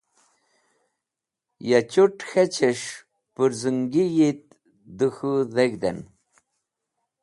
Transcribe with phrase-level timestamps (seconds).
[1.69, 2.87] Ya chut̃ k̃heches̃h
[3.33, 4.43] pũrzũngi yit
[4.97, 5.99] dẽ k̃hũ dheg̃hd en.